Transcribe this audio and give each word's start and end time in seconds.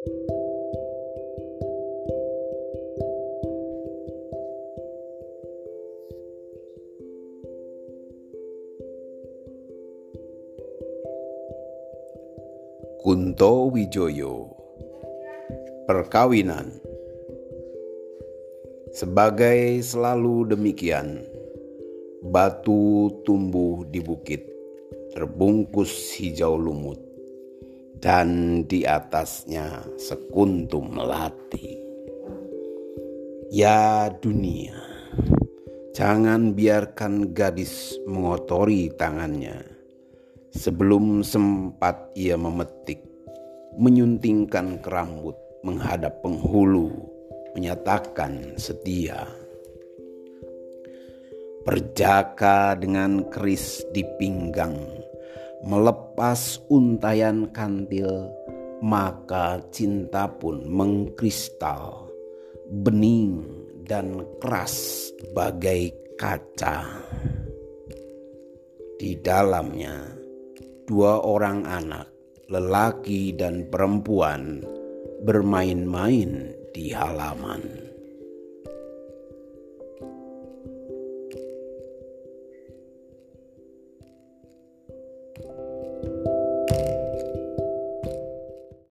Kunto 0.00 0.16
Wijoyo 13.68 14.48
Perkawinan. 15.84 16.80
Sebagai 18.96 19.84
selalu 19.84 20.56
demikian 20.56 21.28
Batu 22.24 23.12
tumbuh 23.28 23.84
di 23.84 24.00
bukit 24.00 24.48
Terbungkus 25.12 26.16
hijau 26.16 26.56
lumut 26.56 27.09
Dan 28.00 28.62
di 28.64 28.88
atasnya 28.88 29.84
sekuntum 30.00 30.96
melati 30.96 31.76
Ya 33.52 34.08
dunia 34.08 34.76
Jangan 35.92 36.56
biarkan 36.56 37.36
gadis 37.36 38.00
mengotori 38.08 38.88
tangannya 38.96 39.80
Sebelum 40.50 41.22
sempat 41.22 42.10
ia 42.18 42.34
memetik, 42.34 43.06
menyuntingkan 43.78 44.82
kerambut 44.82 45.38
menghadap 45.62 46.18
penghulu, 46.26 46.90
menyatakan 47.54 48.58
setia. 48.58 49.30
Perjaka 51.62 52.74
dengan 52.74 53.30
keris 53.30 53.86
di 53.94 54.02
pinggang, 54.18 54.74
melepas 55.64 56.60
untayan 56.72 57.50
kantil, 57.52 58.32
maka 58.80 59.60
cinta 59.68 60.28
pun 60.28 60.64
mengkristal, 60.64 62.08
bening 62.84 63.44
dan 63.84 64.24
keras 64.40 65.08
bagai 65.36 65.92
kaca. 66.16 66.84
Di 69.00 69.16
dalamnya 69.20 70.16
dua 70.84 71.24
orang 71.24 71.64
anak, 71.64 72.08
lelaki 72.48 73.32
dan 73.36 73.68
perempuan, 73.68 74.60
bermain-main 75.24 76.52
di 76.72 76.92
halaman. 76.92 77.89